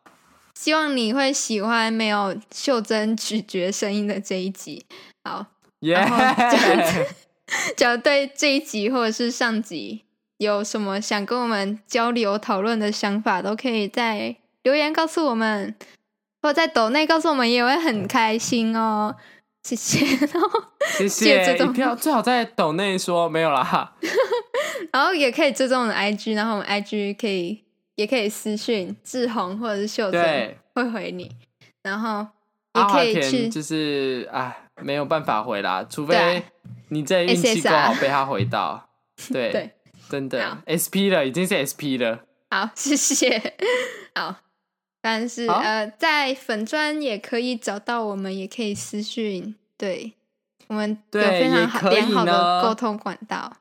[0.55, 4.85] 希望你会喜欢没有袖珍咀嚼声音的这一集。
[5.25, 5.47] 好，
[5.81, 5.99] 耶、
[7.79, 10.05] 如对这一集或者是上集
[10.39, 15.75] 有什么想跟我们交流讨论的想法，都可以在留言告诉我们，
[16.43, 19.17] 或者在抖内告诉我们，也会很开心哦。
[19.63, 20.49] 谢谢， 然后
[20.97, 23.95] 谢谢，一定要最好在抖内说没有啦，
[24.93, 27.63] 然后也可以追踪我们的 IG，然后我们 IG 可以
[27.95, 31.31] 也可以私讯志宏或者是秀珍会回你，
[31.83, 32.27] 然后
[32.75, 36.43] 也可以去，就是哎没有办法回啦，除非
[36.89, 38.89] 你这运气够好被他回到，
[39.33, 39.71] 对对，
[40.09, 40.59] 真的。
[40.67, 42.19] SP 了，已经是 SP 了，
[42.51, 43.55] 好谢谢，
[44.15, 44.35] 好。
[45.03, 50.13] 但是呃，在粉专也可以找到我们，也可以私讯，对
[50.69, 53.53] 我们有非常好良好的沟通管道，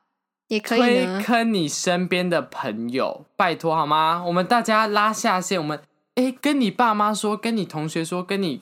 [0.47, 4.23] 也可以推坑你身边的朋友，拜托好吗？
[4.25, 5.81] 我们大家拉下线，我们
[6.15, 8.61] 哎，跟你爸妈说，跟你同学说，跟你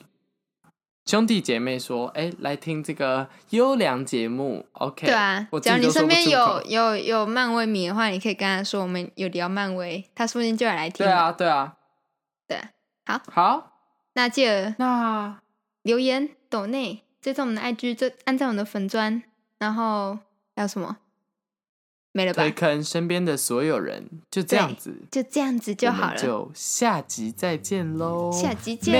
[1.04, 5.06] 兄弟姐妹说，哎、欸，来听这个优良节目，OK？
[5.06, 11.04] 对啊，只要你身边有有有漫威迷的话，你可以跟他说，我们有聊漫威，他说不定就要来听。
[11.04, 11.74] 对啊，对啊，
[12.50, 12.60] 对，
[13.06, 13.78] 好，好，
[14.14, 15.40] 那记得那
[15.82, 19.22] 留言抖内，追踪我们的 IG，就按照我们的粉砖，
[19.58, 20.18] 然后
[20.56, 20.96] 还有什么？
[22.10, 22.42] 没了吧？
[22.42, 26.16] 推坑身边的所有人，就这样子，就这样子就好了。
[26.16, 28.32] 就下集再见喽！
[28.32, 28.98] 下集见。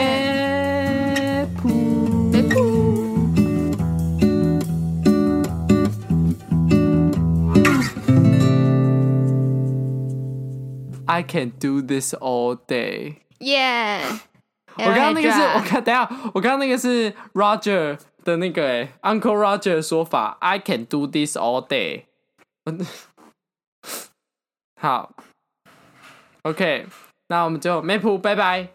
[11.06, 13.16] I can do this all day.
[13.40, 14.20] Yeah。
[14.76, 20.38] 我刚刚那个是我看，等下我刚刚那个是 Roger 的那个哎，Uncle Roger 的说法。
[20.40, 22.04] I can do this all day.
[24.80, 25.12] 好
[26.42, 26.86] ，OK，
[27.28, 28.68] 那我们就梅普，拜拜。